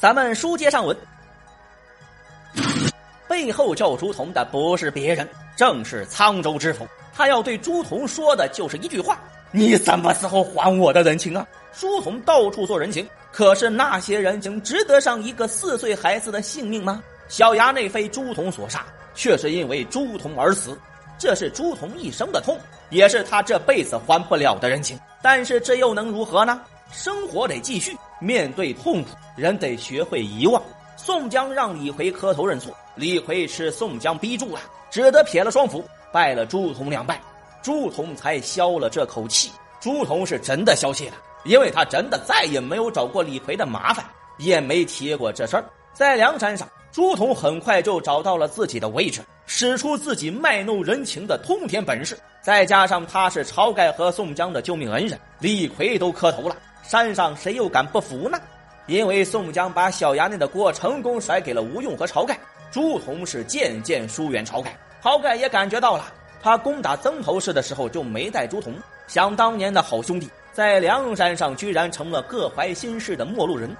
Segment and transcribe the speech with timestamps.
[0.00, 0.96] 咱们书接上文，
[3.26, 6.86] 背后叫朱仝的不是别人，正是沧州知府。
[7.12, 9.18] 他要对朱仝说的就是一句话
[9.50, 11.44] ：“你什么时候还我的人情啊？”
[11.76, 17.02] 朱仝到处做人情，可是那些人情值得上一个四岁孩子的性命吗？
[17.26, 20.78] 小衙内非朱仝所杀，却是因为朱仝而死，
[21.18, 22.56] 这是朱仝一生的痛，
[22.90, 24.96] 也是他这辈子还不了的人情。
[25.20, 26.60] 但是这又能如何呢？
[26.92, 30.62] 生活得继续，面对痛苦，人得学会遗忘。
[30.96, 34.60] 宋江让李逵磕头认错，李逵吃宋江逼住了，
[34.90, 35.84] 只得撇了双斧。
[36.12, 37.20] 拜了朱仝两拜，
[37.62, 39.52] 朱仝才消了这口气。
[39.80, 44.04] 朱仝是真的消气了，因为他真的再也没有找过李逵的麻烦，
[44.38, 45.64] 也没提过这事儿。
[45.92, 52.18] 在梁山上，朱仝很快就找到了自己的位置，使出自己卖弄人情的通天本事。
[52.40, 56.56] 再加上他是晁盖和宋江的救命恩人，李逵都磕头了，
[56.88, 58.40] 山上谁又敢不服呢？
[58.86, 62.38] 因为宋江把小衙内的锅成功甩给了吴用和晁盖，
[62.70, 64.74] 朱仝是渐渐疏远晁盖。
[65.02, 66.06] 晁盖也感觉到了，
[66.42, 68.72] 他攻打曾头市的时候就没带朱仝。
[69.06, 73.76] 想当年的好兄弟，在梁山上居然成了各怀心事的陌路人。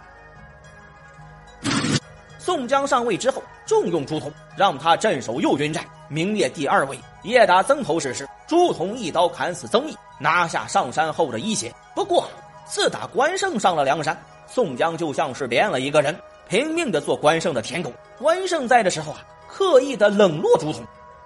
[2.38, 6.98] 宋江上位之后，重用朱仝，让他镇守右军寨，名列第二位。
[7.22, 11.74] 夜打曾头市时，朱仝一刀砍死曾毅，拿下上山后的一血。
[11.94, 12.28] 不过，
[12.68, 14.16] 自打关胜上了梁山，
[14.46, 16.14] 宋江就像是变了一个人，
[16.48, 17.90] 拼命的做关胜的舔狗。
[18.18, 20.80] 关胜在的时候啊，刻意的冷落朱仝。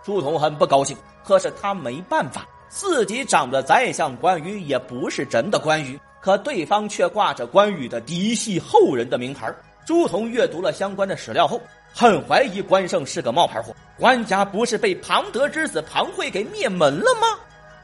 [0.05, 9.53] 朱仝很不高兴，可是他没办法，自己长得再像关羽，也不是真的关羽，可对方却挂着关羽的嫡系后人的名牌。
[9.85, 11.61] 朱仝阅读了相关的史料后，
[11.93, 13.75] 很怀疑关胜是个冒牌货。
[13.99, 17.39] 关家不是被庞德之子庞慧给灭门了吗？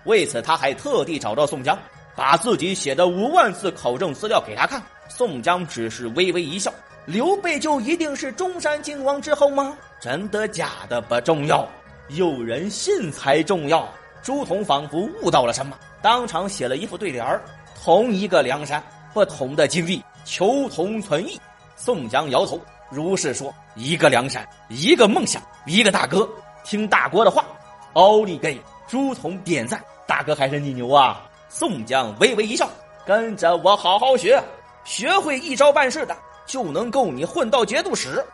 [0.04, 1.76] 为此，他还特地找到宋江，
[2.18, 4.82] 把自己写的五万字考证资料给他看。
[5.08, 6.68] 宋江只是微微一笑
[7.06, 9.78] ：“刘备就一定是中山靖王之后吗？
[10.00, 11.64] 真的假的不重要。”
[12.10, 13.88] 有人信才重要。
[14.20, 17.40] 朱仝仿佛悟到了什么，当场写了一副对联儿
[17.80, 18.82] ：“同一个梁山，
[19.14, 21.40] 不同的经历，求同存异。”
[21.76, 22.60] 宋江摇头，
[22.90, 26.28] 如是说：“一个梁山，一个梦想，一个大哥，
[26.64, 27.44] 听大哥的话。”
[27.94, 28.60] 奥利给！
[28.88, 32.68] 朱仝点赞：“大哥还是你牛啊！”宋江微微一笑
[33.06, 34.42] ：“跟着我好好学，
[34.84, 36.16] 学会一招半式的，
[36.46, 38.24] 就能够你混到节度使。”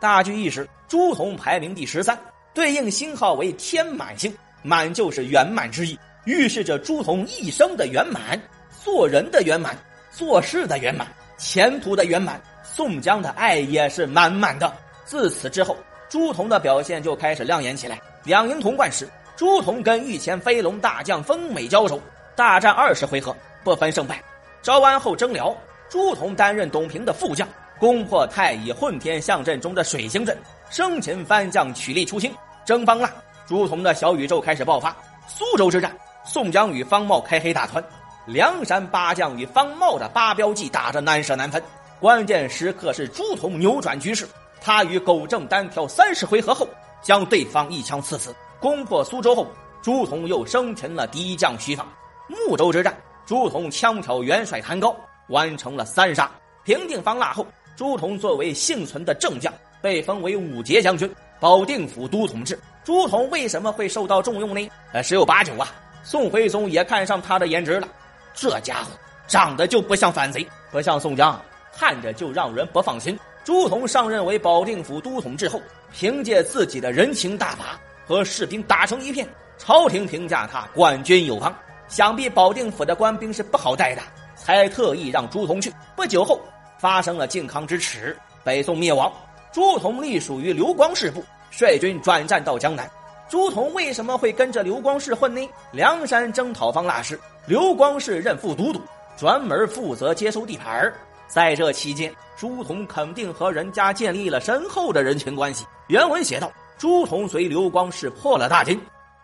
[0.00, 2.18] 大局意识，朱仝排名第十三，
[2.52, 8.38] 对应星号为天满星，满就是圆满之意，预示着朱仝一生的圆满，
[8.82, 9.76] 做人的圆满，
[10.10, 11.06] 做事的圆满，
[11.38, 12.40] 前途的圆满。
[12.62, 14.70] 宋江的爱也是满满的。
[15.04, 15.76] 自此之后，
[16.08, 18.00] 朱仝的表现就开始亮眼起来。
[18.24, 22.00] 两营同贯时，朱仝跟御前飞龙大将风美交手，
[22.36, 23.34] 大战二十回合
[23.64, 24.22] 不分胜败。
[24.62, 25.54] 招安后征辽，
[25.88, 27.46] 朱仝担任董平的副将。
[27.80, 30.38] 攻破太乙混天象阵中的水星阵，
[30.70, 32.32] 生擒番将曲力出清，
[32.64, 33.10] 征方腊。
[33.46, 34.96] 朱仝的小宇宙开始爆发。
[35.26, 37.82] 苏州之战，宋江与方茂开黑大团，
[38.26, 41.60] 梁山八将与方茂的八标计打得难舍难分。
[41.98, 44.26] 关键时刻是朱仝扭转局势，
[44.60, 46.66] 他与苟正单挑三十回合后，
[47.02, 48.34] 将对方一枪刺死。
[48.60, 49.46] 攻破苏州后，
[49.82, 51.86] 朱仝又生擒了敌将徐放。
[52.28, 54.96] 睦州之战，朱仝枪挑元帅谭高，
[55.28, 56.30] 完成了三杀，
[56.64, 57.46] 平定方腊后。
[57.76, 62.58] 朱仝作为幸存的正将，被封为武节将军、保定府都统制。
[62.84, 64.70] 朱仝为什么会受到重用呢？
[64.92, 65.68] 呃，十有八九啊，
[66.04, 67.88] 宋徽宗也看上他的颜值了。
[68.32, 68.90] 这家伙
[69.26, 71.40] 长得就不像反贼，不像宋江，
[71.76, 73.18] 看着就让人不放心。
[73.42, 75.60] 朱仝上任为保定府都统之后，
[75.92, 79.28] 凭借自己的人情大法和士兵打成一片，
[79.58, 81.54] 朝廷评价他管军有方。
[81.88, 84.02] 想必保定府的官兵是不好带的，
[84.34, 85.72] 才特意让朱仝去。
[85.96, 86.40] 不久后。
[86.76, 89.10] 发生了靖康之耻，北宋灭亡。
[89.52, 92.90] 朱仝隶属于刘光世部，率军转战到江南。
[93.26, 95.48] 朱仝为什么会跟着刘光世混呢？
[95.72, 98.82] 梁山征讨方腊时，刘光世任副都督，
[99.16, 100.92] 专门负责接收地盘
[101.26, 105.64] 在这期间，朱仝肯定和人家建立了深厚的人情关系。
[105.86, 108.80] 原文写道：朱仝随刘光世破了大金，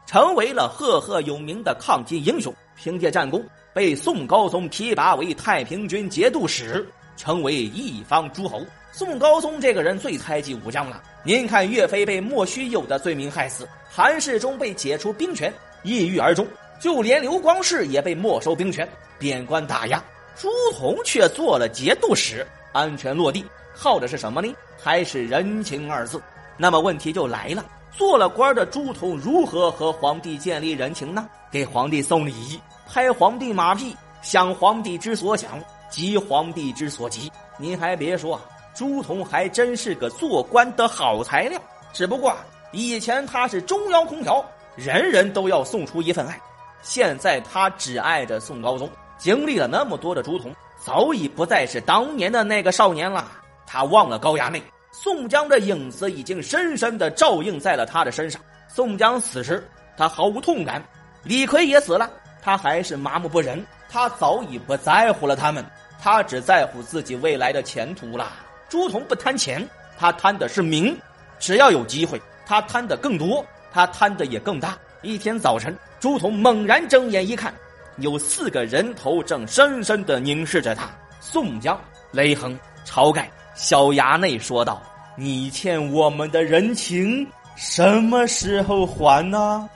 [0.07, 2.55] 成为了赫赫有名的抗金英雄。
[2.77, 3.45] 凭借战功，
[3.75, 6.87] 被宋高宗提拔为太平军节度使。
[7.17, 8.63] 成为一方诸侯。
[8.93, 11.03] 宋高宗这个人最猜忌武将了。
[11.23, 15.53] 您看，岳飞被莫须有的罪名害死，韩世忠被解除兵权，
[15.83, 16.47] 抑郁而终，
[16.81, 18.89] 就连刘光世也被没收兵权，
[19.19, 20.03] 贬官打压。
[20.35, 23.45] 朱仝却做了节度使，安全落地，
[23.77, 24.51] 靠的是什么呢？
[24.83, 26.19] 还是人情二字。
[26.63, 31.27] 那么问题就来了：做了官的朱仝如何和皇帝建立人情呢？
[31.51, 35.53] 给皇帝送礼，拍皇帝马屁，想皇帝之所想。
[35.89, 37.33] 急皇帝之所急。
[37.57, 38.39] 您还别说，
[38.75, 41.59] 朱仝还真是个做官的好材料。
[41.95, 42.37] 只不过
[42.73, 44.45] 以前他是中央空调，
[44.77, 46.39] 人人都要送出一份爱，
[46.83, 48.87] 现在他只爱着宋高宗。
[49.17, 50.53] 经历了那么多的朱仝，
[50.85, 53.27] 早已不再是当年的那个少年了。
[53.67, 54.63] 他忘了高衙内，
[55.03, 58.39] 宋江的影子已经深深的照映在了他的身上。
[58.69, 59.67] 宋江死时，
[59.97, 60.79] 他毫无痛感；
[61.23, 62.11] 李逵也死了，
[62.43, 63.65] 他还是麻木不仁。
[63.89, 65.65] 他早已不在乎了他们，
[65.99, 68.31] 他只在乎自己未来的前途了。
[68.69, 69.67] 朱仝不贪钱，
[69.99, 70.95] 他贪的是名。
[71.39, 73.43] 只要有机会，他贪的更多，
[73.73, 74.77] 他贪的也更大。
[75.01, 77.55] 一天早晨，朱仝猛然睁眼一看。
[77.97, 80.91] 有四个人头正深深的凝视着他。
[81.21, 81.81] 宋江、
[82.13, 84.81] 雷横、晁盖、小衙内说道
[85.21, 89.69] ：“你欠我们的人情，什么时候还呢？”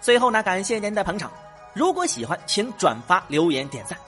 [0.00, 1.30] 最后呢，感谢您的捧场。
[1.74, 3.98] 如果喜欢，请转发、留言、点赞。